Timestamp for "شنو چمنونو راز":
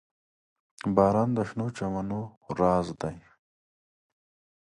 1.49-2.87